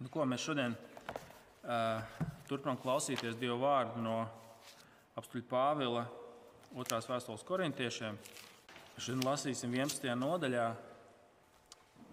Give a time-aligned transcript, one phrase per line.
[0.00, 2.04] Nu, ko mēs šodien uh,
[2.48, 4.14] turpinām klausīties Dieva vārdu no
[5.20, 6.06] apstuļa Pāvila
[6.80, 8.16] otrās vēstules korintiešiem.
[8.96, 10.06] Šodien lasīsim 11.
[10.16, 10.64] nodaļā,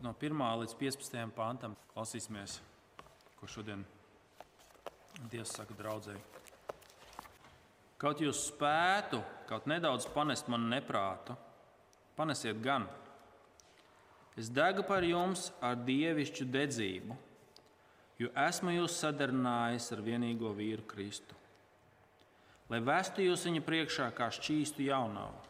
[0.03, 1.23] no 1 līdz 15.
[1.37, 1.77] pantam.
[1.93, 2.57] Klausīsimies,
[3.39, 3.85] ko šodien
[5.31, 6.19] Dievs saka draudzēji.
[8.03, 11.37] Kaut jūs spētu kaut nedaudz panest manu neprātu,
[12.19, 12.83] panesiet gan.
[14.35, 17.17] Es degu par jums ar dievišķu dedzību
[18.21, 21.35] jo esmu jūs sadarinājis ar vienīgo vīru Kristu,
[22.71, 25.45] lai vestu jūs viņa priekšā kā šķīstu jaunavu.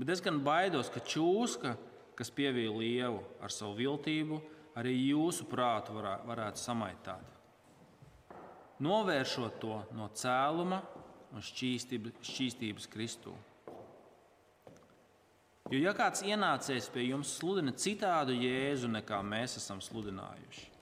[0.00, 1.76] Bet es gan baidos, ka čūska,
[2.18, 4.40] kas pievīja lievu ar savu viltību,
[4.78, 7.30] arī jūsu prātu varā, varētu samaitāt.
[8.82, 10.80] Novēršot to no cēluma
[11.34, 13.34] un šķīstības, šķīstības Kristū.
[15.72, 20.73] Jo ja kāds ienācējs pie jums sludina citādu jēzu, nekā mēs esam sludinājuši,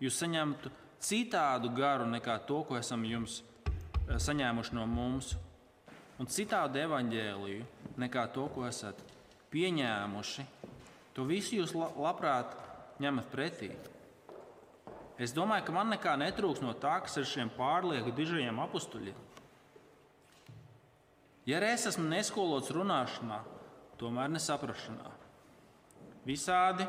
[0.00, 5.34] jūs saņemtu citādu garu nekā to, ko esam jums eh, saņēmuši no mums,
[6.20, 9.00] un citādu evaņģēliju nekā to, ko esat
[9.52, 10.44] pieņēmuši,
[11.16, 12.52] to visu jūs labprāt
[13.00, 13.70] ņemat pretī.
[15.20, 19.26] Es domāju, ka man nekā netrūks no tā, kas ir šiem pārlieku dižajiem apstuļiem.
[21.48, 23.40] Ja arī es esmu neskolots runāšanā,
[24.00, 25.12] tomēr nesaprašanā.
[26.24, 26.86] Visādi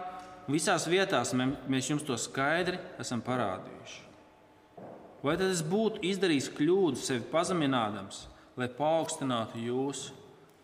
[0.49, 4.07] Visās vietās mēs jums to skaidri esam parādījuši.
[5.21, 8.23] Vai tad es būtu izdarījis kļūdu sevi pazeminādams,
[8.57, 10.07] lai paaugstinātu jūs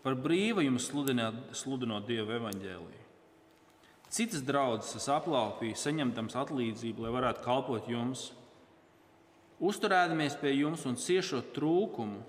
[0.02, 3.04] par brīvu jums sludināt, sludinot Dieva evaņģēlīju?
[4.10, 8.30] Citas draudzes es aplaupīju, saņemdams atlīdzību, lai varētu kalpot jums.
[9.60, 12.22] Uzturēdamies pie jums un ciešot trūkumu,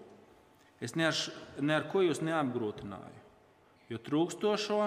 [0.83, 1.17] es ne ar,
[1.61, 3.21] ne ar ko jūs neapgrūtināju,
[3.89, 4.81] jo trūkstošo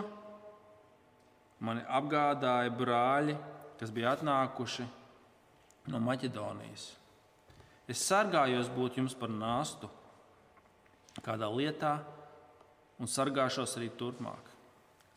[1.63, 3.37] mani apgādāja brāļi,
[3.79, 4.87] kas bija atnākuši
[5.93, 6.91] no Maķedonijas.
[7.91, 9.91] Es sargājos būt jums par nāstu
[11.23, 11.97] kādā lietā
[13.03, 14.51] un sargāšos arī turpmāk.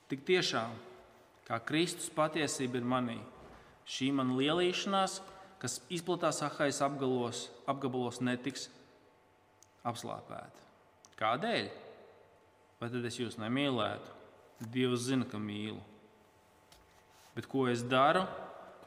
[0.10, 0.74] Tik tiešām,
[1.48, 3.18] kā Kristus patiesība ir manī,
[3.90, 5.20] šī man lielīšanās,
[5.62, 8.68] kas izplatās ahais apgabalos, apgabalos netiks
[9.86, 10.66] apslāpēta.
[11.18, 11.74] Kādēļ?
[12.82, 14.14] Vai tad es jūs nemīlētu?
[14.74, 15.80] Dievs zina, ka mīlu
[17.36, 18.24] bet ko es daru,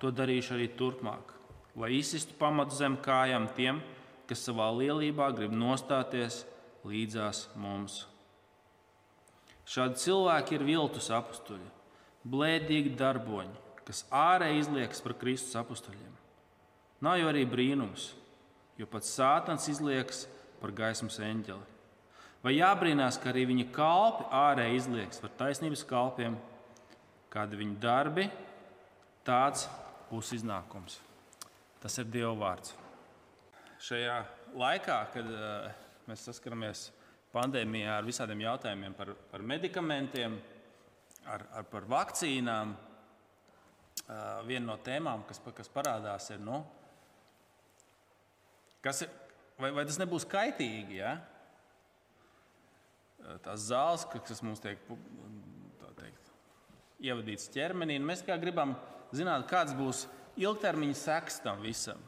[0.01, 1.35] to darīšu arī turpmāk,
[1.79, 3.83] lai izsistu pamatu zem kājām tiem,
[4.29, 6.43] kas savā lielībā grib nostāties
[6.89, 8.05] līdzās mums.
[9.69, 11.67] Šādi cilvēki ir viltus apstuļi,
[12.29, 16.15] blēdīgi darboņi, kas ārēji izliekas par Kristus apstuļiem.
[17.05, 18.13] Nav jau arī brīnums,
[18.81, 20.25] jo pats Sātans izliekas
[20.63, 21.77] par gaismas eņģeli.
[22.43, 26.37] Vai jābrīnās, ka arī viņa kalpi ārēji izliekas par taisnības kalpiem,
[27.33, 28.27] kādi viņu darbi,
[29.27, 29.67] tāds
[30.09, 30.99] būs iznākums.
[31.83, 32.75] Tas ir Dieva vārds.
[33.85, 34.17] Šajā
[34.59, 35.69] laikā, kad uh,
[36.09, 36.89] mēs saskaramies
[37.35, 40.35] pandēmijā ar visādiem jautājumiem par, par medikamentiem,
[41.29, 44.19] ar, ar, par vakcīnām, uh,
[44.49, 46.65] viena no tēmām, kas, kas parādās, ir, nu,
[48.83, 49.15] kas ir
[49.59, 51.01] vai, vai tas nebūs kaitīgi.
[51.01, 51.17] Ja?
[53.45, 54.81] Tās zāles, kas mums tiek
[57.03, 57.99] ievadīts ķermenī.
[58.03, 58.75] Mēs kā gribam
[59.15, 60.07] zināt, kāds būs
[60.39, 62.01] ilgtermiņa seks tam visam.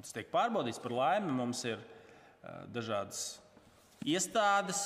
[0.00, 1.32] Tas tiek pārbaudīts par laimi.
[1.36, 3.38] Mums ir uh, dažādas
[4.08, 4.82] iestādes,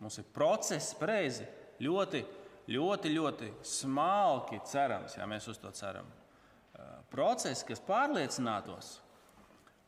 [0.00, 1.46] mums ir procesi, pareizi.
[1.82, 2.22] Ļoti,
[2.72, 6.08] ļoti, ļoti smalki cerams, ja mēs uz to ceram.
[6.08, 8.96] Uh, procesi, kas pārliecinātos,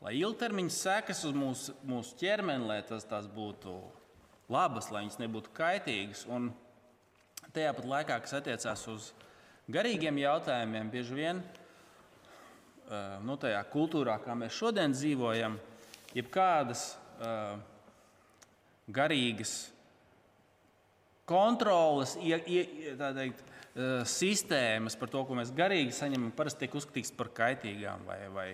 [0.05, 3.79] lai ilgtermiņa sekas uz mūsu, mūsu ķermeni, lai tas, būtu
[4.49, 6.27] labas, lai viņas nebūtu kaitīgas.
[6.29, 6.51] Un,
[7.53, 9.09] Tajā pat laikā, kas attiecās uz
[9.73, 11.41] garīgiem jautājumiem, bieži vien
[13.25, 15.57] nu, tajā kultūrā, kā mēs šodien dzīvojam,
[16.17, 16.91] jebkādas
[18.89, 19.55] garīgas
[21.29, 22.63] kontroles, ie, ie,
[22.97, 28.19] teikt, uh, sistēmas par to, ko mēs garīgi saņemam, parasti tiek uzskatītas par kaitīgām, vai,
[28.33, 28.47] vai,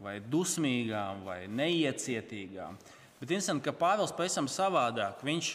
[0.00, 2.78] vai dusmīgām, vai neiecietīgām.
[3.20, 5.20] Bet interesanti, ka Pāvils pavisam savādāk.
[5.24, 5.50] Viņš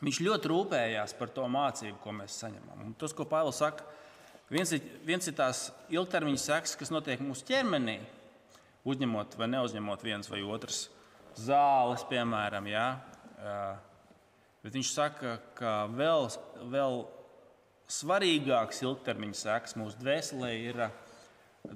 [0.00, 2.86] Viņš ļoti rūpējās par to mācību, ko mēs saņemam.
[2.86, 3.84] Un tas, ko Pāvils saka,
[4.52, 7.98] viens ir, viens ir tās ilgtermiņa sekas, kas notiek mūsu ķermenī,
[8.88, 10.86] uzņemot vai neuzņemot viens vai otrs
[11.36, 12.70] zāles, piemēram.
[12.70, 12.86] Jā.
[14.64, 16.30] Bet viņš saka, ka vēl,
[16.72, 17.02] vēl
[17.90, 20.82] svarīgāks ilgtermiņa sekas mūsu dvēselē ir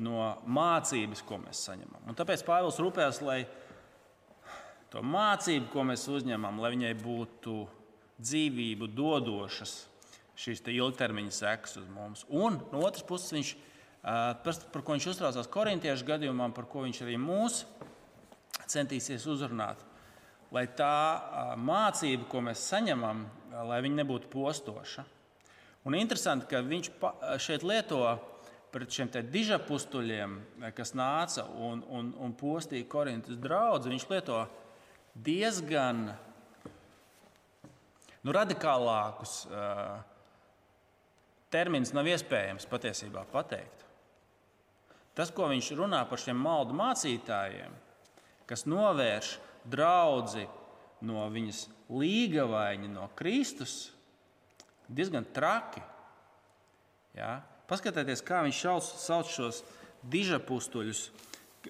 [0.01, 2.09] no mācības, ko mēs saņemam.
[2.09, 3.43] Un tāpēc Pāvils rūpējas, lai
[4.93, 7.57] to mācību, ko mēs uzņemam, lai viņai būtu
[8.23, 9.75] dzīvību dodošas
[10.39, 12.25] šīs ilgtermiņa sekas uz mums.
[12.29, 13.55] Un no otras puses viņš
[14.05, 17.63] par, ko viņš uztraucās korintiešu gadījumā, par ko viņš arī mūs
[18.71, 19.81] centīsies uzrunāt.
[20.55, 23.25] Lai tā mācība, ko mēs saņemam,
[23.71, 25.07] lai viņa nebūtu postoša.
[25.85, 26.91] Un interesanti, ka viņš
[27.43, 28.03] šeit lieto
[28.75, 30.37] pret šiem dižapustuļiem,
[30.75, 33.91] kas nāca un, un, un postīja Korintas draugu.
[33.93, 34.41] Viņš lieto
[35.15, 36.09] diezgan
[38.25, 39.99] nu, radikālākus uh,
[41.53, 43.85] terminus, nav iespējams patiesībā pateikt.
[45.15, 47.75] Tas, ko viņš runā par šiem maldu mācītājiem,
[48.51, 49.37] kas novērš
[49.71, 50.49] draugu
[51.05, 53.93] no viņas līgavaini, no Kristus,
[54.89, 55.83] diezgan traki.
[57.15, 57.39] Ja?
[57.69, 59.63] Paskatieties, kā viņš šauc, sauc šos
[60.11, 61.07] dižapustuļus.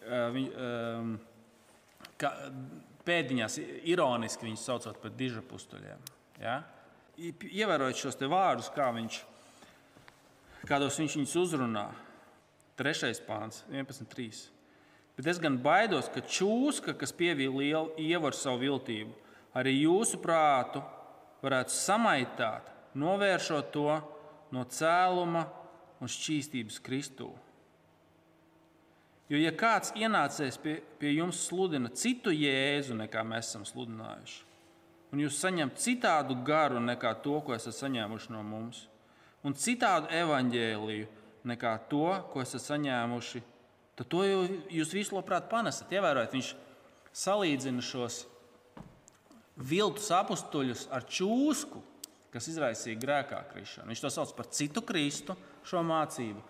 [0.04, 1.18] Um,
[3.04, 3.60] pēdiņās
[3.90, 6.13] ironiski viņus saucot par dižapustuļiem.
[6.42, 6.62] Ja?
[7.18, 9.20] Ievērojot šos vārdus, kā viņš,
[10.66, 11.86] kādos viņš viņus uzrunā.
[12.74, 14.48] Trešais pāns, 11.3.
[15.14, 19.12] Bet es gan baidos, ka čūska, kas pievīja lielu ievaru savu viltību,
[19.54, 20.82] arī jūsu prātu
[21.44, 22.66] varētu samaitāt,
[22.98, 24.00] novēršot to
[24.54, 25.46] no cēluma
[26.02, 27.30] un šķīstības Kristū.
[29.30, 34.42] Jo, ja kāds ienācējs pie, pie jums sludina citu jēzu, nekā mēs esam sludinājuši,
[35.14, 38.88] un jūs saņemat citādu garu nekā to, ko esat saņēmuši no mums,
[39.46, 41.06] un citādu evaņģēliju
[41.46, 43.42] nekā to, ko esat saņēmuši,
[43.94, 44.24] tad to
[44.74, 45.92] jūs visu labprāt panesat.
[45.94, 46.50] Ievērojot, viņš
[47.14, 48.24] salīdzina šos
[49.54, 51.82] viltus apstuļus ar čūsku,
[52.34, 53.92] kas izraisīja grēkā krišanu.
[53.92, 56.42] Viņš to sauc par citu Kristu, šo mācību.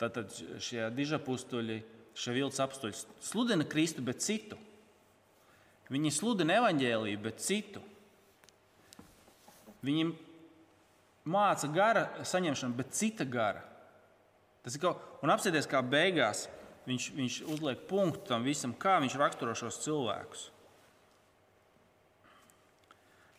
[0.00, 0.24] Tad
[0.64, 1.82] šie dižapustuļi,
[2.16, 4.56] šie viltus apstuļi sludina Kristu, bet citu.
[5.92, 7.82] Viņi sludina evaņģēlīju, bet citu.
[9.84, 10.06] Viņi
[11.28, 13.64] māca gara saņemšanu, bet cita gara.
[14.64, 16.46] Tas ir kaut kas, un apsēties kā beigās,
[16.88, 20.48] viņš, viņš uzliek punktu tam visam, kā viņš raksturo šos cilvēkus.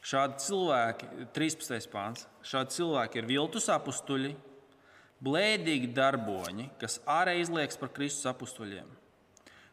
[0.05, 1.87] Šādi cilvēki, 13.
[1.89, 4.35] pāns, šādi cilvēki ir viltus apstuļi,
[5.25, 8.91] blēdīgi darboņi, kas ārēji izliekas par Kristus apstuļiem.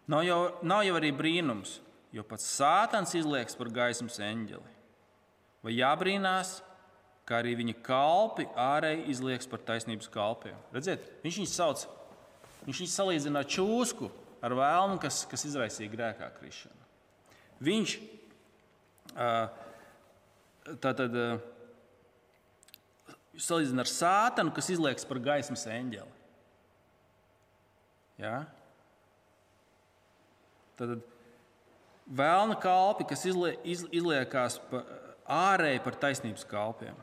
[0.09, 1.77] Nav jau, nav jau arī brīnums,
[2.13, 4.77] jo pats sātans izliekas par gaismas eņģeli.
[5.63, 6.59] Vai jābrīnās,
[7.29, 10.59] kā arī viņa kalpi ārēji izliekas par taisnības kalpiem?
[10.75, 11.85] Redziet, viņš viņus sauc,
[12.67, 14.11] viņš viņus salīdzina ar čūsku,
[14.43, 16.89] ar vēlmu, kas, kas izraisīja grēkā krišanu.
[17.63, 17.95] Viņš
[20.83, 21.15] tātad
[23.39, 26.19] salīdzina ar sātanu, kas izliekas par gaismas eņģeli.
[28.23, 28.43] Ja?
[30.79, 30.99] Tad
[32.13, 34.83] vēlna kalpi, kas izlie, iz, izliekās pa,
[35.33, 36.99] ārēji par taisnības kalpiem.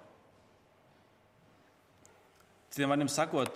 [2.69, 3.55] Citiem vārdiem sakot,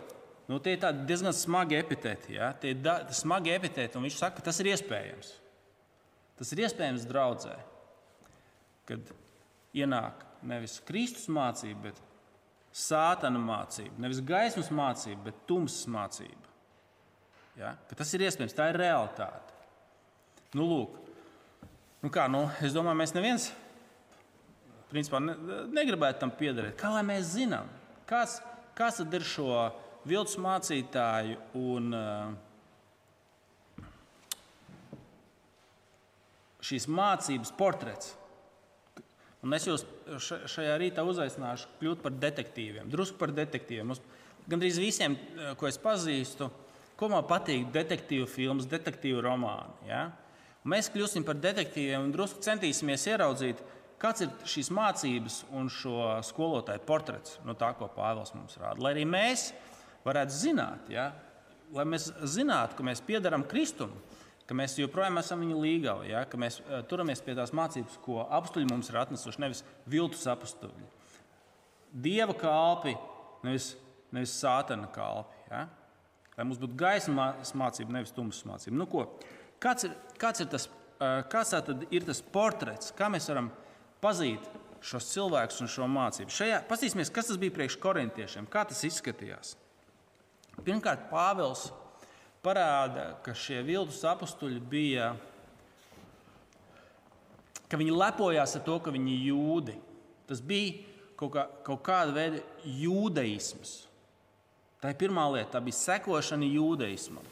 [0.50, 2.38] nu, tie ir diezgan smagi epitēti.
[2.40, 2.52] Ja?
[2.58, 5.36] Tie ir da, smagi epitēti, un viņš saka, ka tas ir iespējams.
[6.40, 7.54] Tas ir iespējams draudzē,
[8.90, 9.14] kad
[9.78, 12.02] ienāk nevis Kristus mācība, bet
[12.74, 13.94] sātana mācība.
[14.02, 16.50] Nevis gaismas mācība, bet tumsas mācība.
[17.60, 17.76] Ja?
[17.86, 19.54] Ka tas ir iespējams, tā ir realitāte.
[20.58, 20.98] Nu, lūk,
[22.04, 23.46] Nu kā, nu, es domāju, mēs neviens
[24.92, 25.36] principā, ne,
[25.72, 26.76] negribētu tam piederēt.
[26.80, 27.70] Kā lai mēs zinām,
[28.10, 28.42] kāds,
[28.76, 29.54] kāds ir šo
[30.04, 32.34] viltus mācītāju un uh,
[36.64, 38.12] šīs mācības portrets?
[39.44, 39.86] Un es jūs
[40.52, 43.94] šajā rītā uzaicināšu kļūt par detektīviem, drusku par detektīviem.
[43.94, 44.04] Mums
[44.52, 46.52] gandrīz visiem, uh, ko es pazīstu,
[47.00, 49.88] ko man patīk detektīvu filmas, detektīvu romāni.
[49.88, 50.10] Ja?
[50.70, 53.60] Mēs kļūsim par detektīviem un drusku centīsimies ieraudzīt,
[54.00, 58.80] kāds ir šīs mācības un šo skolotāju portrets no tā, ko Pāvils mums rāda.
[58.84, 59.50] Lai arī mēs
[60.06, 61.10] varētu zināt, ja,
[61.76, 63.92] lai mēs zinātu, ka mēs piedarām Kristum,
[64.48, 68.24] ka mēs joprojām esam viņa līgava, ja, ka mēs uh, turamies pie tās mācības, ko
[68.28, 70.90] apstuļi mums ir atnesuši, nevis viltus apstuļi.
[72.04, 72.96] Dieva kalpi,
[73.46, 73.74] nevis,
[74.16, 75.44] nevis sātana kalpi.
[75.52, 75.68] Ja.
[76.34, 78.80] Lai mums būtu gaisma mācība, nevis tumsas mācība.
[78.80, 79.06] Nu, ko?
[79.64, 80.68] Kāds ir, kāds ir, tas,
[81.32, 81.54] kāds
[81.94, 83.48] ir tas portrets, kā mēs varam
[84.04, 84.44] pazīt
[84.84, 86.34] šos cilvēkus un šo mācību?
[86.36, 89.56] Šajā, pastīsimies, kas tas bija priekš korintiešiem, kā tas izskatījās.
[90.64, 91.70] Pirmkārt, Pāvils
[92.44, 95.14] parāda, ka šie viltus apstuļi bija,
[97.72, 99.78] ka viņi lepojās ar to, ka viņi ir jūdi.
[100.28, 100.84] Tas bija
[101.20, 103.74] kaut, kā, kaut kāda veida jūdeisms.
[104.84, 107.24] Tā ir pirmā lieta, tā bija sekošana jūdeismam.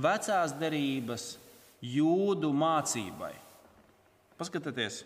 [0.00, 1.34] Vecās derības
[1.84, 3.32] jūdu mācībai.
[4.40, 5.02] Paskatieties,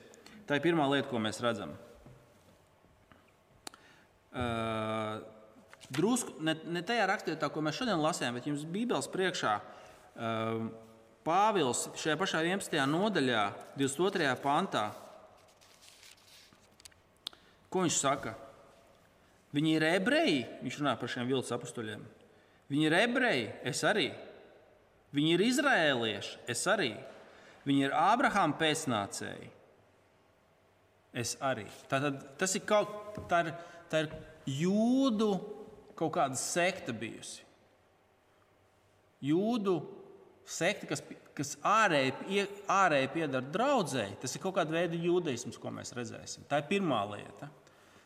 [0.46, 1.74] tā ir pirmā lieta, ko mēs redzam.
[4.34, 5.22] Uh,
[5.94, 9.58] drusku ne, ne tajā rakstvietā, ko mēs šodien lasījām, bet jums Bībeles priekšā.
[10.14, 10.66] Uh,
[11.24, 12.74] Pāvils šajā pašā 11.
[12.90, 13.44] nodaļā,
[13.80, 14.26] 22.
[14.42, 14.90] pantā,
[17.72, 18.34] ko viņš saka?
[19.54, 22.02] Viņi ir ebreji, viņš runā par šiem viltus apstuļiem.
[22.68, 24.10] Viņi ir ebreji, es arī.
[25.14, 26.92] Viņi ir izrēlieši, es arī.
[27.64, 29.50] Viņi ir Ābrahāma pēcnācēji.
[31.14, 31.68] Es arī.
[31.90, 33.52] Tātad, tas ir kaut tā ir,
[33.90, 34.14] tā ir
[34.50, 35.30] jūdu
[35.94, 37.44] kaut kāda sekta bijusi.
[39.24, 39.78] Jūdu
[40.44, 41.00] sekta, kas,
[41.36, 46.44] kas ārēji, ārēji piedara draudzēji, tas ir kaut kāda veida jūdaisms, ko mēs redzēsim.
[46.50, 47.48] Tā ir pirmā lieta.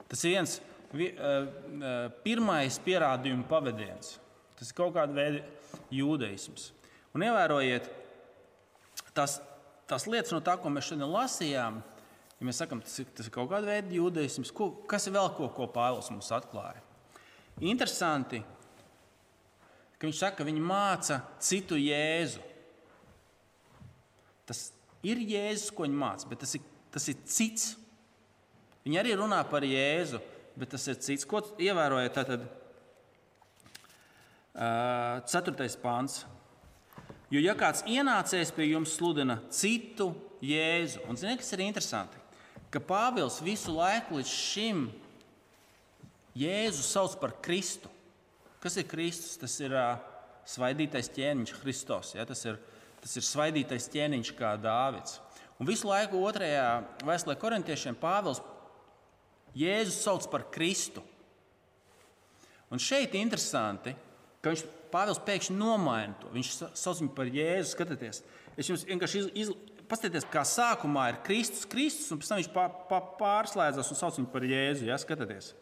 [0.08, 0.58] Tas ir viens
[0.92, 4.18] vi, uh, pirmais pierādījuma pavadiens.
[4.60, 5.42] Tas ir kaut kāda veida
[5.94, 6.74] jūdaisms.
[7.16, 7.88] Un ievērojiet,
[9.16, 9.38] tas,
[9.88, 11.80] tas lietas no tā, ko mēs šodien lasījām,
[12.38, 15.32] ja mēs sakām, tas ir, tas ir kaut kāda veida jūdaisms, ko, kas ir vēl
[15.36, 16.84] ko, ko Pāvils mums atklāja.
[17.64, 18.42] Interesanti,
[19.98, 22.44] ka viņš saka, ka viņi māca citu jēzu.
[24.46, 24.68] Tas
[25.06, 26.62] ir jēzus, ko viņi māca, bet tas ir,
[26.94, 27.72] tas ir cits.
[28.86, 30.22] Viņi arī runā par jēzu,
[30.58, 31.26] bet tas ir cits.
[31.28, 32.14] Ko ievērojat?
[32.14, 32.46] Tātad,
[34.54, 36.22] uh, ceturtais pāns.
[37.28, 42.20] Jo, ja kāds ienācējs pie jums sludina citu jēzu, un ziniet, kas ir interesanti,
[42.72, 44.86] ka Pāvils visu laiku līdz šim
[46.38, 47.90] Jēzu sauc par Kristu.
[48.62, 49.38] Kas ir Kristus?
[49.40, 49.96] Tas ir uh,
[50.46, 52.12] svaidītais ķēniņš, Kristus.
[52.14, 52.26] Ja?
[52.28, 52.58] Tas, ir,
[53.02, 55.18] tas ir svaidītais ķēniņš kā Dāvids.
[55.58, 58.42] Un visu laiku otrajā vēstulē korintiešiem Pāvils
[59.58, 61.02] Jēzus sauc par Kristu.
[62.70, 64.07] Un šeit interesanti, ka
[64.46, 66.30] viņš Pāvils pēkšņi nomaina to.
[66.32, 67.74] Viņš sauc viņu par Jēzu.
[67.74, 68.22] Skatieties,
[68.56, 69.50] es jums vienkārši iz, iz,
[69.90, 74.16] paskatieties, kā sākumā ir Kristus, Kristus, un pēc tam viņš pa, pa, pārslēdzas un sauc
[74.16, 74.88] viņu par Jēzu.
[74.88, 74.96] Ja?
[75.02, 75.52] Skatieties,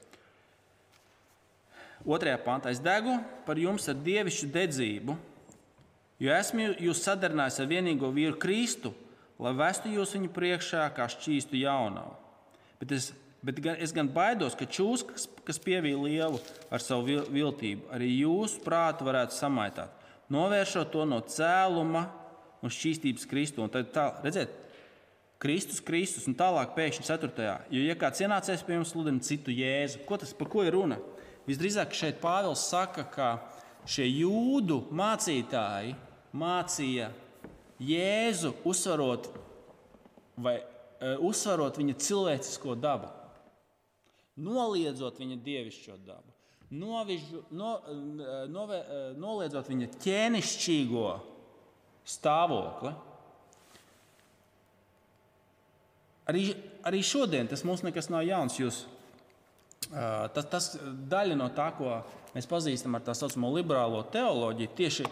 [2.06, 3.16] Otrajā pantā es degu
[3.46, 5.16] par jums ar dievišķu dedzību,
[6.22, 8.92] jo esmu jūs sadarinājis ar vienīgo vīru Kristu,
[9.42, 12.14] lai vestu jūs viņu priekšā kā šķīstu jaunavu.
[12.78, 13.10] Bet es,
[13.46, 15.04] bet gan, es gan baidos, ka čūs,
[15.46, 16.40] kas, pievīja lielu
[16.72, 22.08] ar savu viltību, arī jūsu prātu varētu samaitāt, novēršot to no cēluma
[22.64, 23.62] un šķīstības Kristu.
[23.62, 24.54] Un tad, tā, redziet,
[25.42, 27.50] Kristus, Kristus un tālāk pēkšņi 4.
[27.70, 30.96] Jo, ja kāds ienācējs pie jums sludina citu jēzu, ko tas par ko ir runa?
[31.46, 33.28] Visdrīzāk šeit Pāvils saka, ka
[33.86, 35.94] šie jūdu mācītāji
[36.36, 37.12] mācīja
[37.76, 39.28] Jēzu uzsvarot,
[40.40, 43.10] vai, uh, uzsvarot viņa cilvēcisko dabu,
[44.36, 46.34] noliedzot viņa dievišķo dabu,
[46.76, 47.76] novižu, no,
[48.52, 48.80] nove,
[49.16, 51.06] noliedzot viņa ķēnišķīgo
[52.06, 52.92] stāvokli.
[56.26, 56.42] Arī,
[56.86, 58.58] arī šodien tas mums nekas nav jauns.
[58.58, 58.84] Jūs
[59.86, 62.00] Tas, tas daļa no tā, ko
[62.34, 65.06] mēs pazīstam ar tā saucamo liberālo teoloģiju, tieši,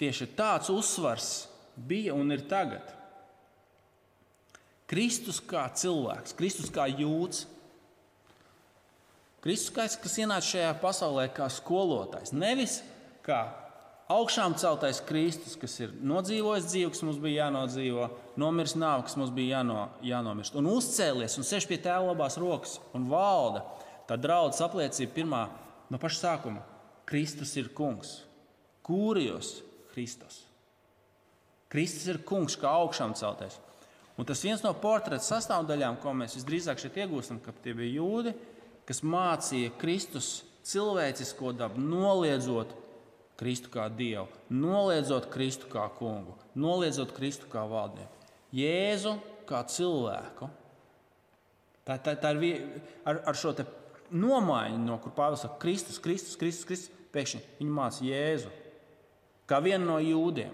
[0.00, 1.28] tieši tāds uzsvars
[1.76, 2.96] bija un ir tagad.
[4.90, 7.44] Kristus kā cilvēks, Kristus kā jūds,
[9.40, 12.34] Kristus, kā, kas ienāca šajā pasaulē kā skolotājs.
[12.36, 12.80] Nevis
[13.24, 13.40] kā
[14.12, 18.08] augšām celtais Kristus, kas ir nodzīvojis dzīvi, kas mums bija jānodzīvo,
[18.40, 22.76] nomiris nāvi, kas mums bija jāno, jānomirst, un uzcēlies un sēž pie tēva labās rokas
[22.96, 23.64] un valda
[24.10, 25.40] Tā draudzes apliecība pirmā
[25.86, 26.64] no paša sākuma-
[27.10, 28.24] Kristus ir kungs.
[28.82, 30.46] Kūrijos Kristus.
[31.70, 33.60] Kristus ir kungs, kā augšām celtais.
[34.18, 38.34] Un tas viens no portreta sastāvdaļām, ko mēs visdrīzāk šeit iegūstam, ka tie bija jūdi,
[38.90, 42.74] kas mācīja Kristus cilvēcisko dabu, noliedzot
[43.40, 49.14] Kristu kā dievu, noliedzot Kristu kā kungu, noliedzot Kristu kā valdnieku, Jēzu
[49.46, 50.50] kā cilvēku.
[51.86, 52.64] Tā, tā, tā ir
[53.06, 53.54] ar, ar šo
[54.10, 58.50] nomaiņa, no kur Pāvils saka, Kristus, Kristus, Kristus, Kristus pēkšņi viņi māca Jēzu
[59.50, 60.52] kā vienu no jūdiem.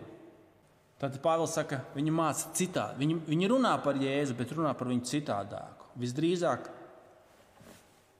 [1.00, 3.02] Tad Pāvils saka, viņi māca citādi.
[3.02, 5.90] Viņi, viņi runā par Jēzu, bet runā par viņu citādāku.
[6.00, 6.70] Visdrīzāk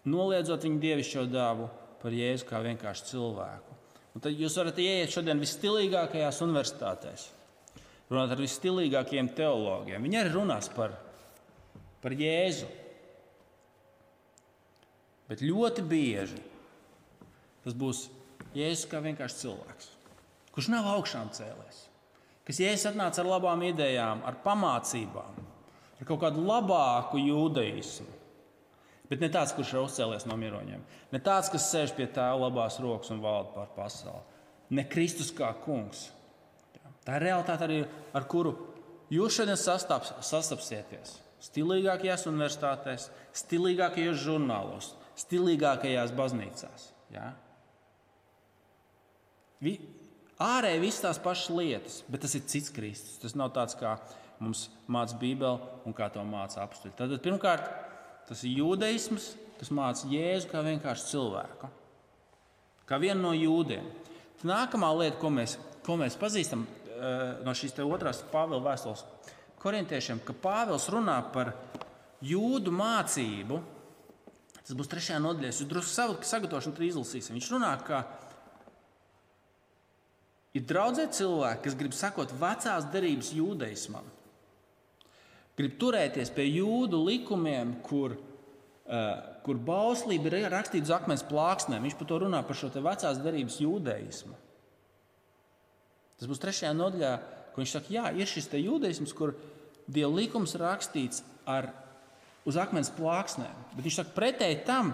[0.08, 1.68] noliedzot viņu dievišķo dāvu
[2.02, 3.76] par Jēzu kā vienkārši cilvēku.
[4.16, 7.26] Un tad jūs varat ieiet šodien visstilīgākajās universitātēs,
[8.08, 10.06] runāt ar visstilīgākajiem teologiem.
[10.06, 10.94] Viņi arī runās par,
[12.00, 12.68] par Jēzu.
[15.26, 16.40] Bet ļoti bieži
[17.66, 18.06] tas būs
[18.56, 19.88] Jēzus kā vienkārši cilvēks,
[20.54, 21.80] kurš nav augšām cēlējis.
[22.46, 25.40] Kas Jēzus atnāca ar labām idejām, ar pamācībām,
[25.98, 28.15] ar kaut kādu labāku jūdaismu.
[29.10, 30.82] Bet ne tāds, kurš ir uzcēlies no miroņiem,
[31.12, 34.25] ne tāds, kas sēž pie tēva labās rokas un valda pār pasauli.
[34.75, 36.08] Ne Kristus kā kungs.
[37.06, 37.84] Tā ir realitāte, arī
[38.16, 38.56] ar kuru
[39.14, 41.20] jūs šodien sastaps, sastapsieties.
[41.46, 43.10] Stilīgākajās universitātēs,
[43.44, 46.88] stilīgākajos žurnālos, stilīgākajās baznīcās.
[47.14, 47.28] Ja?
[49.62, 49.76] Vi,
[50.42, 53.20] ārēji viss tās pašas lietas, bet tas ir cits Kristus.
[53.22, 53.94] Tas nav tāds, kā
[54.42, 56.96] mums māca Bībele un kā to māca apstuļi.
[56.98, 57.70] Tad pirmkārt,
[58.28, 61.71] tas ir jūdeisms, kas māca Jēzu kā vienkārši cilvēku,
[62.88, 63.87] kā vienu no jūdiem.
[64.47, 65.56] Nākamā lieta, ko mēs,
[65.87, 69.04] ko mēs pazīstam eh, no šīs otrās Pāvila vēstules
[69.62, 71.54] korintiešiem, ka Pāvils runā par
[72.25, 73.62] jūdu mācību.
[74.66, 75.52] Tas būs trešajā nodaļā.
[75.52, 77.35] Jūs drusku sagatavošanu tur izlasīsiet.
[77.37, 78.02] Viņš runā, ka
[80.59, 84.15] ir draudzē cilvēki, kas grib sakot vecās derības jūdaismam.
[85.56, 89.12] Grib turēties pie jūdu likumiem, kur, uh,
[89.46, 91.86] kur bauslība ir rakstīta uz akmens plāksnēm.
[91.86, 94.36] Viņš par to runā par šo vecās derības jūdaismu.
[96.16, 97.12] Tas būs trešajā nodaļā,
[97.52, 99.36] kur viņš saka, jā, ir šis jūdaisms, kur
[99.86, 101.68] Dieva likums rakstīts ar,
[102.48, 103.54] uz akmens plāksnēm.
[103.76, 104.90] Bet viņš saka, pretēji tam,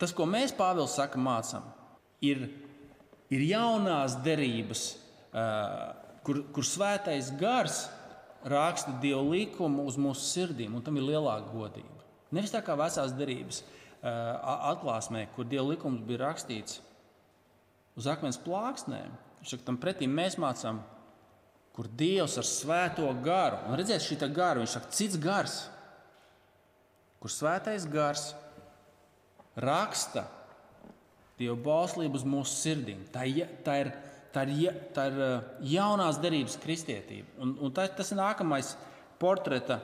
[0.00, 1.66] tas, ko mēs Pāvils saka, mācām,
[2.24, 2.46] ir
[3.30, 4.84] ir jaunās derības,
[6.26, 7.84] kur, kur svētais gars
[8.48, 12.06] raksta Dieva likumu uz mūsu sirdīm, un tam ir lielāka godība.
[12.34, 13.64] Nevis tā kā vecās derības
[14.02, 16.80] atklāsmē, kur Dieva likums bija rakstīts
[17.98, 19.12] uz akmens plāksnēm.
[19.44, 20.80] Saka, tam pretī mēs mācām,
[21.76, 25.56] kur Dievs ar svēto garu, un redzēs šī gara, viņš saka, cits gars,
[27.20, 28.30] kur svētais gars
[29.56, 30.26] raksta
[31.40, 33.04] Dieva bauslību uz mūsu sirdīm.
[33.12, 33.24] Tā,
[33.64, 33.92] tā ir,
[34.34, 37.28] tā ir, tā ir uh, jaunās derības kristietība.
[37.42, 38.74] Un, un tā, tas ir nākamais
[39.20, 39.80] portreta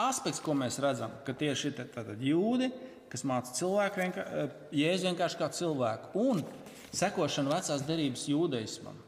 [0.00, 2.70] aspekts, ko mēs redzam, ka tieši ir jūdi,
[3.10, 6.42] kas māca cilvēku vienkā, uh, jēzu vienkārši kā cilvēku, un
[6.96, 8.98] sekošana vecās derības jūdaismam.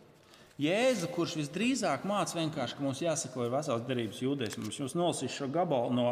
[0.62, 4.68] Jēzu, kurš visdrīzāk māca vienkārši, ka mums jāsako vecās derības jūdaismam.
[4.70, 6.08] Es jums nolasīšu šo gabalu no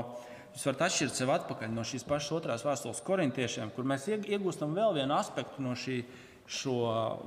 [0.51, 4.97] Jūs varat atšķirt sev atpakaļ no šīs pašas otrās vēstules korintiešiem, kur mēs iegūstam vēl
[4.99, 6.01] vienu aspektu no šī,
[6.51, 6.81] šo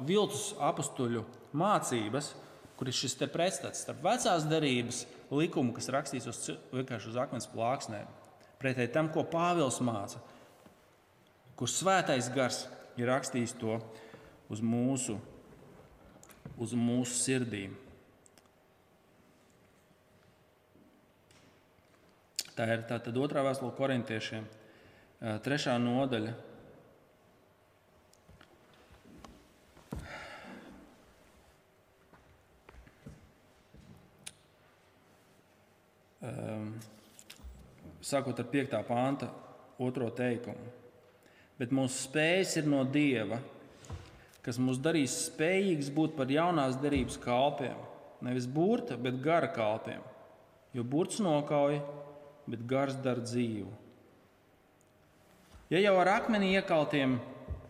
[0.08, 1.24] viltus apstuļu
[1.56, 2.34] mācības,
[2.78, 6.42] kur ir šis pretstats starp vecās derības likumu, kas rakstīts uz,
[6.74, 8.10] vienkārši uz akmens plāksnēm,
[8.62, 10.20] pretēji tam, ko Pāvils māca,
[11.56, 12.66] kur svētais gars
[13.00, 13.78] ir rakstījis to
[14.52, 15.18] uz mūsu,
[16.60, 17.78] uz mūsu sirdīm.
[22.54, 24.44] Tā ir tā otrā vēstule korintiešiem,
[25.46, 26.34] trešā nodaļa.
[38.04, 38.78] Sākot ar 5.
[38.88, 39.28] pānta
[39.84, 40.72] otro teikumu.
[41.60, 43.38] Bet mūsu spējas ir no Dieva,
[44.44, 47.78] kas mūs darīs spējīgus būt par jaunās derības kalpiem.
[48.24, 50.02] Nevis burta, bet gara kalpiem.
[50.74, 51.84] Jo burts nokauja,
[52.48, 53.70] bet gars dara dzīvu.
[55.72, 57.20] Ja jau ar akmeni iekaltiem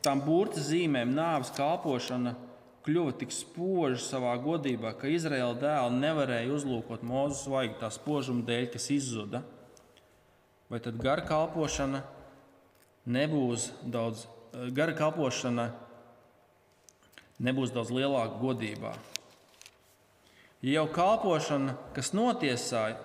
[0.05, 2.35] tām burta zīmēm nāves kalpošana
[2.83, 8.67] kļuva tik spoža savā godībā, ka Izraēla dēli nevarēja uzlūkot mūzu svaigu tā spožuma dēļ,
[8.73, 9.43] kas izzuda,
[10.71, 12.03] vai tad gara kalpošana
[13.07, 14.27] nebūs daudz,
[14.75, 15.69] gara kalpošana
[17.43, 18.93] nebūs daudz lielāka godībā.
[20.63, 22.99] Ja jau kalpošana, kas notiesāja,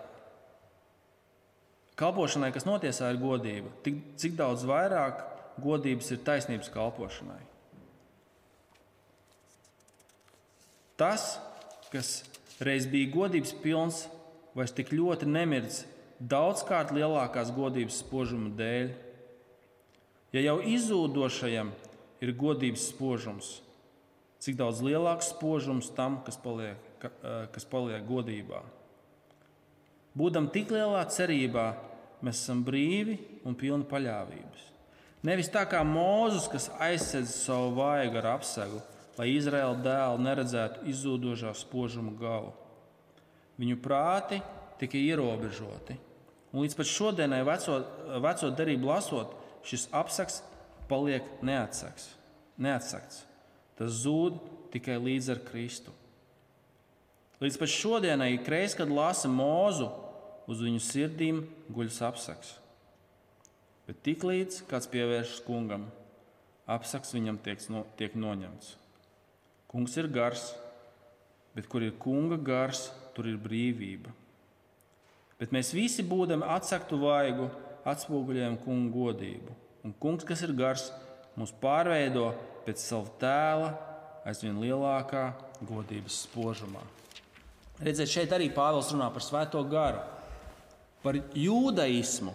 [1.98, 3.72] Kalpošanai, kas notiesā, ir godība.
[3.82, 5.24] Tik, cik daudz vairāk
[5.58, 7.40] godības ir taisnības kalpošanai?
[10.98, 11.36] Tas,
[11.92, 12.24] kas
[12.64, 14.02] reiz bija godības pilns,
[14.56, 15.84] vairs tik ļoti nemirdz
[16.18, 18.90] daudzkārt lielākās godības spožuma dēļ.
[20.34, 21.70] Ja jau izzūdošajam
[22.24, 23.52] ir godības spožums,
[24.42, 27.06] cik daudz lielāks spožums tam, kas paliek,
[27.54, 28.64] kas paliek godībā.
[30.18, 31.70] Būdam tik lielā cerībā,
[32.26, 34.66] mēs esam brīvi un pilni paļāvības.
[35.26, 38.82] Nevis tā kā Mozus, kas aizsedz savu vaigu ar apsegu,
[39.18, 42.52] lai Izraēla dēlu neredzētu izzūdošā spožuma galu.
[43.58, 44.38] Viņu prāti
[44.78, 45.98] tika ierobežoti.
[46.52, 47.80] Un līdz pat šodienai, veco,
[48.22, 49.34] veco derību lasot,
[49.66, 50.40] šis apsaks
[50.88, 52.14] paliek neatsakts.
[52.58, 53.24] neatsakts.
[53.78, 54.38] Tas zūd
[54.72, 55.92] tikai līdz ar Kristu.
[57.38, 59.92] Līdz pat šodienai, reiz, kad lasa mūzu,
[60.50, 62.56] uz viņu sirdīm guļas apsaks.
[63.86, 65.86] Bet tiklīdz kāds pievēršas kungam,
[66.66, 68.74] apsaks viņam tiek, no, tiek noņemts.
[69.68, 70.50] Kungs ir gars,
[71.56, 74.12] bet kur ir kunga gars, tur ir brīvība.
[75.38, 77.50] Bet mēs visi, būdami atsaktu vaigu,
[77.88, 79.54] atspoguļojam kungu godību.
[79.86, 80.88] Un kungs, kas ir gars,
[81.38, 82.32] mūs pārveido
[82.66, 83.72] pēc sava tēla
[84.28, 85.30] aizvien lielākā
[85.68, 86.82] godības spožumā.
[87.78, 90.02] Redziet, šeit arī Pāvils runā par svēto garu
[91.02, 92.34] par jūdaismu,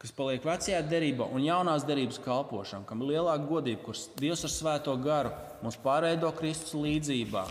[0.00, 4.52] kas paliek vecajā derībā un jaunās derības kalpošana, kam ir lielāka godība, kurš Dievs ar
[4.52, 7.44] svēto garu mums pārveido Kristus līdzjūtībā.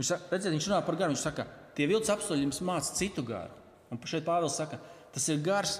[0.00, 1.46] Viņš, redziet, viņš runā par garu, viņš saka,
[1.78, 3.54] tie vilcis apstuļi jums māca citu garu.
[3.94, 4.80] Un šeit Pāvils saka,
[5.14, 5.76] tas ir gars,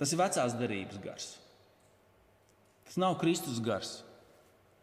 [0.00, 1.30] tas ir vecās derības gars.
[2.88, 3.98] Tas nav Kristus gars.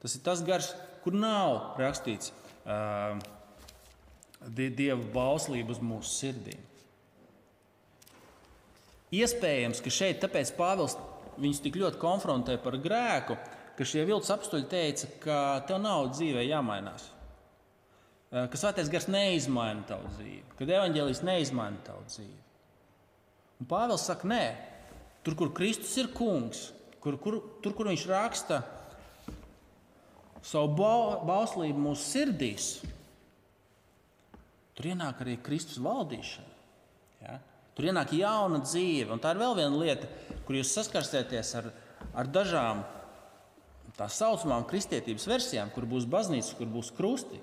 [0.02, 2.34] Tas ir tas gars, kur nav rakstīts
[2.66, 3.18] uh,
[4.42, 6.62] Dieva bauslība uz mūsu sirdīm.
[9.12, 10.96] Iespējams, ka šeit tāpēc Pāvils
[11.42, 13.36] viņus tik ļoti konfrontē par grēku,
[13.76, 17.10] ka šie vilcis apstuļi teica, ka tev nav dzīvē jāmainās.
[18.32, 22.38] Ka svētais gars neizmaina tavu dzīvi, ka evaņģēlijs neizmaina tavu dzīvi.
[23.60, 24.44] Un Pāvils saka, nē,
[25.26, 26.70] tur, kur Kristus ir kungs,
[27.04, 28.62] kur, kur, tur, kur viņš raksta
[30.46, 30.72] savu
[31.28, 32.72] bauslību mūsu sirdīs,
[34.78, 36.56] tur ienāk arī Kristus valdīšana.
[37.26, 37.38] Ja?
[37.76, 39.12] Tur ienāk jauna dzīve.
[39.14, 40.10] Un tā ir vēl viena lieta,
[40.48, 41.70] kur jūs saskarsieties ar,
[42.18, 42.84] ar dažām
[43.98, 47.40] tā saucamām kristietības versijām, kur būs baznīca, kur būs krusti,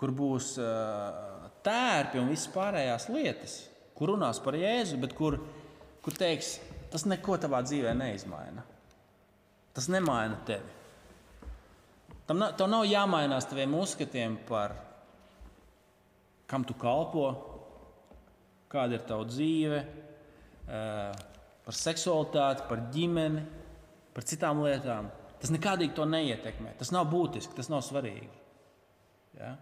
[0.00, 3.56] kur būs uh, tērpi un visas pārējās lietas,
[3.96, 5.38] kur runās par Jēzu, bet kur,
[6.02, 6.56] kur teiks,
[6.92, 8.64] tas neko tavā dzīvē neizmaina.
[9.72, 10.80] Tas nemaina tevi.
[12.28, 14.74] Tam nav, tev nav jāmainās taviem uzskatiem par
[16.52, 17.30] kam tu kalpo,
[18.72, 19.80] kāda ir tava dzīve,
[21.62, 23.42] par seksualitāti, par ģimeni,
[24.16, 25.10] par citām lietām.
[25.42, 26.76] Tas nekādīgi to neietekmē.
[26.78, 28.30] Tas nav būtiski, tas nav svarīgi.
[29.40, 29.56] Ja?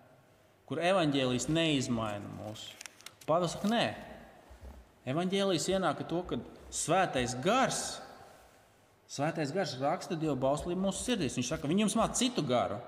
[0.68, 2.77] Kur evaņģēlijas neizmaina mūsu.
[3.27, 3.85] Pāvils saka, nē,
[5.11, 6.38] evaņģēlijas ienāk to, ka
[6.75, 8.01] svētais gars,
[9.11, 11.38] svētais gars raksta Dieva bauslību mūsu sirdīs.
[11.38, 12.79] Viņš saka, viņi jums māca citu garu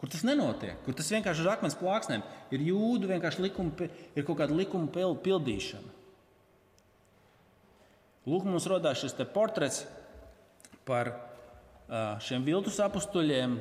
[0.00, 2.22] kur tas nenotiek, kur tas vienkārši ir akmens plāksnēm,
[2.54, 4.88] ir jūdu vienkārši likuma, ir kaut kāda likuma
[5.20, 5.96] pildīšana.
[8.30, 9.82] Lūk, mums radās šis portrets
[10.88, 11.12] par
[12.24, 13.58] šiem viltus apstuļiem,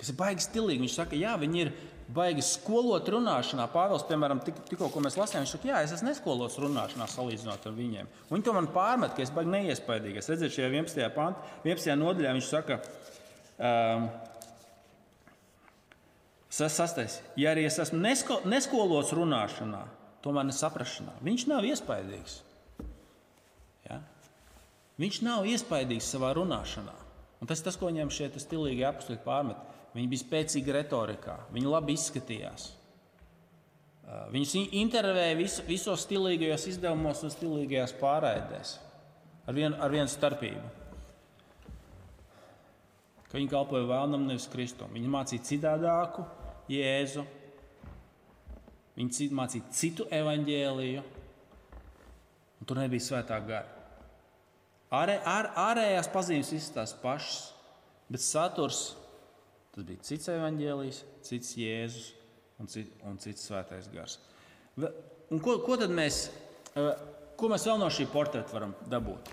[0.00, 0.84] kas ir baigi stilīgi.
[0.84, 1.72] Viņš saka, jā, viņi ir
[2.10, 3.68] baigi skolot runāšanā.
[3.70, 7.76] Pāvils, piemēram, tik, tikko mēs lasījām, viņš saka, jā, es esmu neskolots runāšanā salīdzinot ar
[7.76, 8.10] viņiem.
[8.32, 10.22] Viņi to man pārmet, ka es baigi neiespaidīgi.
[10.22, 11.06] Es redzēju, šajā 11.
[11.14, 11.94] pantā, 11.
[12.00, 12.80] nodaļā viņš saka,
[13.60, 14.10] um,
[16.50, 17.20] Sastais.
[17.38, 19.84] Ja arī es esmu nesko, neskolots runāšanā,
[20.24, 22.40] tomēr nesaprašanā, viņš nav iespaidīgs.
[23.86, 24.00] Ja?
[25.00, 26.96] Viņš nav iespaidīgs savā runāšanā.
[27.40, 29.62] Un tas tas, ko viņam šie stilīgie apstākļi pārmet.
[29.94, 32.68] Viņi bija spēcīgi retorikā, viņi labi izskatījās.
[34.30, 38.74] Viņus intervēja vis, visos stilīgajos izdevumos un stilīgajās pārraidēs
[39.46, 40.66] ar, vien, ar vienu starpību.
[43.30, 44.90] Ka viņi kalpoja vēlnam, nevis Kristum.
[44.94, 46.24] Viņi mācīja citādāku,
[46.70, 47.24] Jēzu,
[48.98, 51.02] viņi mācīja citu evaņģēliju,
[52.60, 53.76] un tur nebija svētā gara.
[54.90, 57.52] Ārē, ār, ārējās pazīmes visas tās pašas,
[58.10, 58.80] bet saturs
[59.70, 62.08] tas bija cits evaņģēlijs, cits Jēzus
[62.58, 64.18] un, cit, un cits svētais gars.
[65.30, 66.24] Un ko, ko tad mēs,
[67.38, 69.30] ko mēs vēl no šī portreta varam dabūt?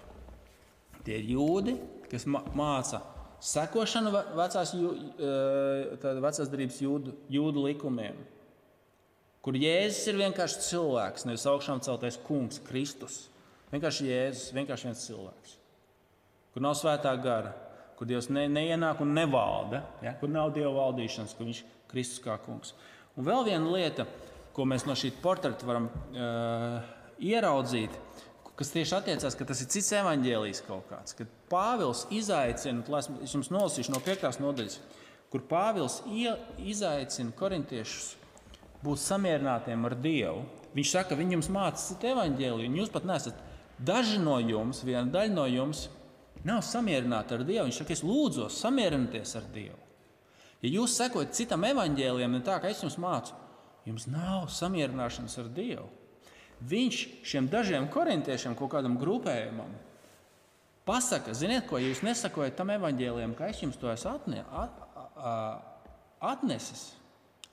[1.08, 1.78] Tie ir jūdi,
[2.12, 3.02] kas māca
[3.44, 4.74] sekošana vecās,
[6.24, 8.18] vecās darbības jūdu, jūdu likumiem,
[9.46, 13.28] kur Jēzus ir vienkārši cilvēks, nevis augšām celtais kungs, Kristus.
[13.72, 15.56] Vienkārši Jēzus, vienkārši viens cilvēks,
[16.54, 17.52] kur nav svētā gara,
[17.98, 20.14] kur Dievs ne, neienāk un nevalda, ja?
[20.20, 22.74] kur nav Dieva valdīšanas, kur viņš ir Kristus kā kungs.
[23.18, 24.06] Un vēl viena lieta,
[24.56, 26.78] ko mēs no šī portreta varam uh,
[27.20, 27.94] ieraudzīt,
[28.58, 31.16] kas tieši attiecās, ka tas ir cits evaņģēlijs kaut kāds.
[31.18, 34.30] Kad Pāvils izaicina, es jums nolasīšu no 5.
[34.42, 34.80] nodaļas,
[35.34, 38.16] kur Pāvils izaicina korintiešus
[38.84, 40.46] būt samierinātiem ar Dievu.
[40.78, 43.38] Viņš saka, ka viņi jums māca citu evaņģēliju, un jūs pat nesat.
[43.78, 45.88] Daži no jums, viena daļa no jums,
[46.46, 47.68] nav samierināti ar Dievu.
[47.70, 49.78] Viņš saka, es lūdzu, samierinieties ar Dievu.
[50.64, 53.36] Ja jūs sekojat citam evaņģēlijam, ne tā kā es jums mācu,
[53.86, 55.86] jums nav samierināšanās ar Dievu.
[56.66, 59.76] Viņš šiem dažiem korintiešiem, kaut kādam grupējumam,
[60.88, 64.80] pasaka, ziniet, ko jūs nesakojat tam evaņģēliem, ka es jums to esmu atne, at,
[66.34, 66.90] atnesis.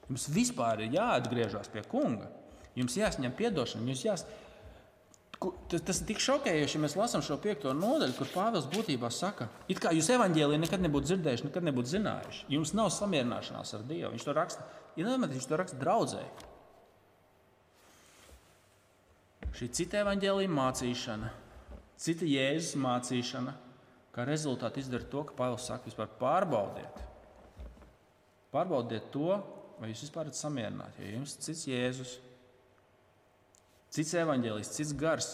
[0.08, 2.30] Jums vispār ir jāatgriežas pie kunga.
[2.78, 3.98] Jums jāsaņem atdošana.
[4.04, 4.26] Jās...
[5.68, 9.50] Tas, tas ir tik šokējoši, ja mēs lasām šo piekto nodaļu, kur Pāvils būtībā saka,
[9.68, 12.46] it kā jūs evaņģēlī nekad nebūtu dzirdējuši, nekad nebūtu zinājuši.
[12.54, 14.14] Jums nav samierināšanās ar Dievu.
[14.14, 14.64] Viņš to raksta,
[14.96, 16.30] ja nedomājat, viņš to raksta draudzēji.
[19.54, 21.30] Šī cita evaņģēlīja mācīšana,
[22.00, 23.54] cita jēzus mācīšana,
[24.14, 27.00] kā rezultātā izdara to, ka Pāvils saka, vispār pārbaudiet.
[28.54, 29.38] Pārbaudiet to,
[29.80, 31.02] vai jūs vispār esat samierināti.
[31.02, 32.12] Ja jums ir cits Jēzus,
[33.94, 35.32] cits evaņģēlijs, cits gars,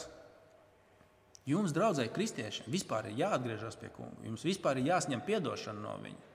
[1.48, 4.18] Jums, draugai, kristiešiem, vispār ir jāatgriežas pie kunga.
[4.26, 6.26] Jums vispār ir jāsņem atdošana no viņa.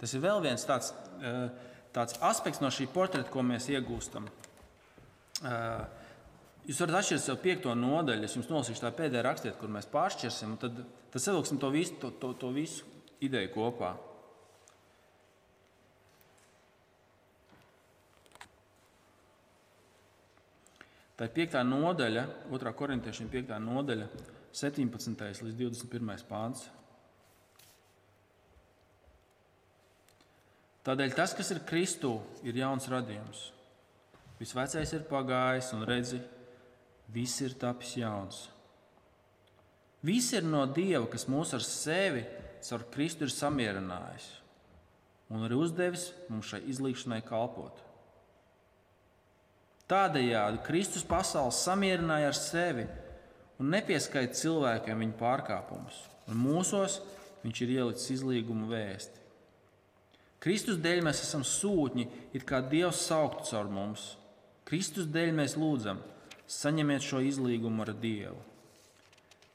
[0.00, 1.50] Tas ir vēl viens tāds, eh,
[1.92, 4.28] tāds aspekts no šī portreta, ko mēs iegūstam.
[5.44, 5.84] Eh,
[6.68, 10.56] jūs varat atšķirt sev piekto nodaļu, es jums nolasīšu tā pēdējā rakstiet, kur mēs pāršķirsim,
[10.60, 12.88] tad, tad savilksim to visu, to, to, to visu
[13.24, 13.94] ideju kopā.
[21.20, 21.56] Tā ir 5.
[21.68, 22.70] nodaļa, 2.
[22.72, 23.56] korintiešiem 5.
[23.60, 24.06] nodaļa,
[24.56, 25.42] 17.
[25.44, 26.22] līdz 21.
[26.24, 26.62] pāns.
[30.80, 33.50] Tādēļ tas, kas ir Kristū, ir jauns radījums.
[34.40, 36.22] Viss vecais ir pagājis, un redzi,
[37.14, 38.48] viss ir tapis jauns.
[40.06, 42.24] Viss ir no Dieva, kas mūs ar sevi
[42.64, 44.28] caur Kristu ir samierinājis
[45.30, 47.78] un arī uzdevis mums šai izlīkšanai kalpot.
[49.90, 52.84] Tādējādi Kristus pasaules samierināja ar sevi
[53.60, 55.96] un nepieskaita cilvēkiem viņa pārkāpumus,
[56.30, 57.00] un mūsos
[57.42, 59.18] viņš ir ielicis izlīgumu vēsti.
[60.40, 64.14] Kristus dēļ mēs esam sūtņi, it kā Dievs sauktu caur mums.
[64.64, 66.00] Kristus dēļ mēs lūdzam,
[66.50, 68.38] saņemiet šo izlīgumu ar Dievu.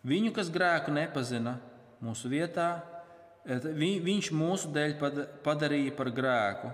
[0.06, 1.58] Viņu, kas grēku nepazina,
[2.04, 2.84] mūsu vietā,
[3.46, 4.96] eh, viņš mūsu dēļ
[5.44, 6.74] padarīja par grēku,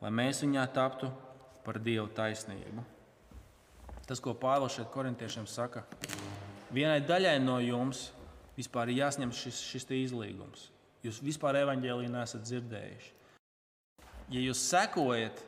[0.00, 1.12] lai mēs viņā taptu
[1.64, 2.84] par Dieva taisnību.
[4.06, 5.84] Tas, ko Pāvils šeit korintiešiem saka,
[6.72, 8.10] vienai daļai no jums
[8.56, 10.68] vispār ir jāsņem šis, šis izlīgums.
[11.04, 13.12] Jūs vispār evaņģēlī nesat dzirdējuši.
[14.32, 15.40] Ja jūs sekojat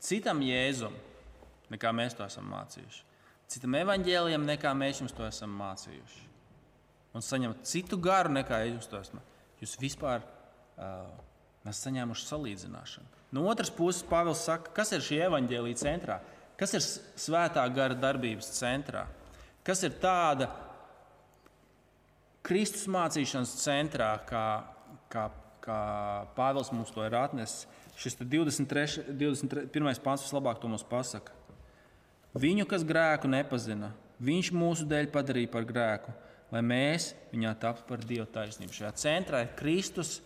[0.00, 0.94] citam jēzum,
[1.72, 3.05] nekā mēs to esam mācījuši,
[3.50, 6.24] citam evaņģēlijam, nekā mēs jums to esam mācījuši,
[7.16, 11.06] un saņemat citu garu, nekā jūs to esat, jūs vispār uh,
[11.64, 13.12] esat saņēmuši salīdzināšanu.
[13.36, 16.20] No otras puses, Pāvils saka, kas ir šī evaņģēlīja centrā?
[16.56, 16.84] Kas ir
[17.20, 19.04] svētā gara darbības centrā?
[19.66, 20.48] Kas ir tāda
[22.46, 24.46] Kristus mācīšanas centrā, kā,
[25.12, 25.26] kā,
[25.64, 25.80] kā
[26.38, 27.66] Pāvils mums to ir atnesis?
[27.96, 30.00] Šis 23, 21.
[30.04, 31.35] pāns vislabāk to mums pasaka.
[32.36, 36.12] Viņu, kas grēku nepazina, viņš mūsu dēļ padarīja par grēku,
[36.52, 38.74] lai mēs viņā taptu par Dieva taisnību.
[38.76, 40.18] Šajā centrā ir Kristus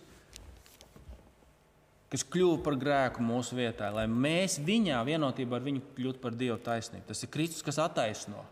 [2.10, 6.58] kas kļuva par grēku mūsu vietā, lai mēs viņā vienotībā ar viņu kļūtu par Dieva
[6.62, 7.06] taisnību.
[7.06, 8.42] Tas ir Kristus, kas attaisno.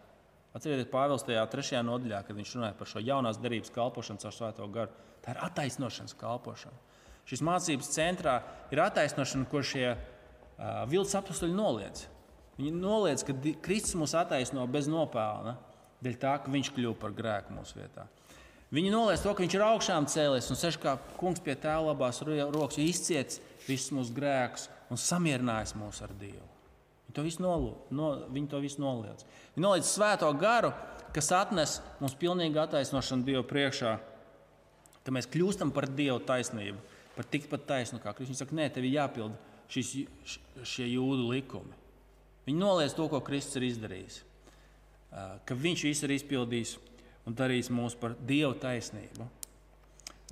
[0.56, 4.68] Atcerieties, Pāvils tajā trešajā nodaļā, kad viņš runāja par šo jaunās darbības kalpošanu caur Svēto
[4.72, 4.94] garu.
[5.24, 6.78] Tā ir attaisnošanas kalpošana.
[7.28, 8.38] Šīs mācības centrā
[8.72, 9.98] ir attaisnošana, ko šie uh,
[10.88, 12.06] vilcis apstuļi noliedz.
[12.58, 15.54] Viņi noliedz, ka Kristus mūs attaisno bez nopelna,
[16.02, 18.08] dēļ tā, ka viņš kļuva par grēku mūsu vietā.
[18.74, 22.20] Viņi noliedz to, ka viņš ir augšām cēlies un sēž kā kungs pie tēva labās
[22.26, 26.44] rokas, izciets visus mūsu grēkus un samierinājis mūs ar Dievu.
[27.06, 29.24] Viņi to visu, nolu, no, viņi to visu noliedz.
[29.54, 30.74] Viņi noliedz svēto garu,
[31.16, 33.94] kas atnes mums pilnīgu attaisnošanu Dieva priekšā,
[35.06, 36.82] ka mēs kļūstam par Dieva taisnību,
[37.16, 38.34] par tikpat taisnu kā Kristus.
[38.34, 39.38] Viņi saka, nē, tev ir jāpild
[39.72, 39.94] šis,
[40.68, 41.87] šie jūdu likumi.
[42.48, 44.22] Viņi noliedz to, ko Kristus ir izdarījis,
[45.44, 46.78] ka Viņš visu ir izpildījis
[47.28, 49.26] un darīs mūs par Dieva taisnību.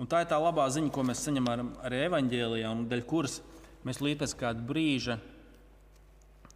[0.01, 3.39] Un tā ir tā labā ziņa, ko mēs saņemam arī evanģēlijā, un dēļ kuras
[3.85, 5.19] mēs līdz pēc kāda brīža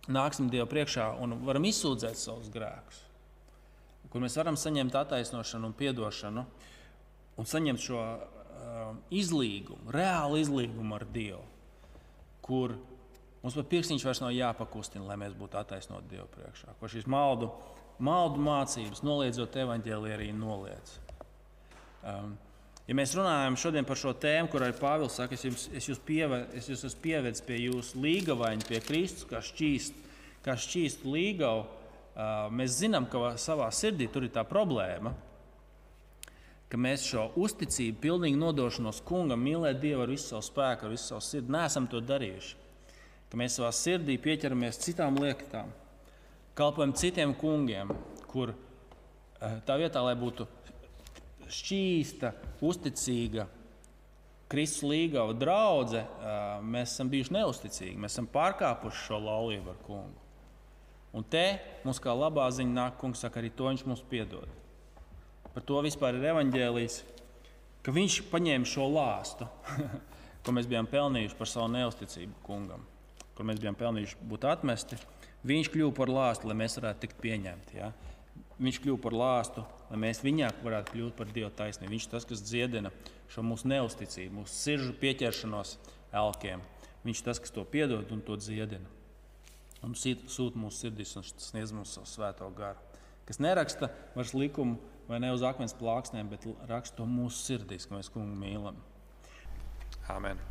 [0.09, 3.05] nāksim Dievu priekšā un varam izsūdzēt savus grēkus.
[4.11, 6.45] Kur mēs varam saņemt attaisnošanu un atdošanu
[7.41, 11.45] un saņemt šo uh, izlīgumu, reālu izlīgumu ar Dievu,
[12.45, 12.77] kur
[13.43, 16.77] mums pat pirkstiņš vairs nav jāpakustina, lai mēs būtu attaisnoti Dievu priekšā.
[16.81, 17.51] Ko šīs maldu
[18.01, 20.97] maldu mācības, noliedzot evaņģēliju, arī noliedz.
[22.01, 22.35] Um,
[22.89, 26.01] ja mēs runājam šodien par šo tēmu, kur arī Pāvils saka, es, jums, es, jūs
[26.05, 30.01] pieve, es jūs esmu pievedis pie jūsu līgavaņa, pie Kristus, kā šķīst,
[30.47, 35.15] kā šķīst līgavu, uh, mēs zinām, ka savā sirdī tur ir tā problēma.
[36.71, 41.25] Mēs šo uzticību, pilnīgi nodošanos kungam, mīlēt Dievu ar visu savu spēku, ar visu savu
[41.27, 42.53] sirdi, neesam to darījuši.
[43.31, 45.71] Ka mēs savā sirdī pieķeramies citām lietām,
[46.59, 47.93] kalpojam citiem kungiem,
[48.31, 50.49] kur eh, tā vietā, lai būtu
[51.51, 52.33] šķīsta,
[52.67, 53.47] uzticīga,
[54.51, 57.99] Kristus līgava draudzene, eh, mēs esam bijuši neusticīgi.
[58.03, 60.27] Mēs esam pārkāpuši šo laulību ar kungu.
[61.15, 61.45] Un te
[61.85, 64.51] mums kā labā ziņa nāk, kungs saka, arī to viņš mums piedod.
[65.55, 67.01] Par to vispār ir evaņģēlijs,
[67.83, 69.49] ka viņš paņēma šo lāstu,
[70.47, 72.85] ko mēs bijām pelnījuši par savu neusticību kungam,
[73.37, 74.99] kur mēs bijām pelnījuši būt atmesti.
[75.47, 77.79] Viņš kļuva par lāstu, lai mēs varētu tikt pieņemti.
[77.79, 77.93] Ja?
[78.61, 81.95] Viņš kļuva par lāstu, lai mēs viņā varētu kļūt par Dieva taisnību.
[81.95, 82.93] Viņš ir tas, kas dziedina
[83.33, 85.79] šo mūsu neusticību, mūsu sirdžu pieķeršanos
[86.21, 86.65] elkiem.
[87.07, 88.99] Viņš ir tas, kas to piedod un to dziedina.
[89.81, 92.91] Un sūta mūsu sirdīs un sniedz mums savu svēto garu.
[93.31, 94.77] kas neraksta vairs likumu
[95.09, 98.79] vai ne uz akmens plāksnēm, bet raksta to mūsu sirdīs, ka mēs kungu mīlam.
[100.11, 100.50] Amen.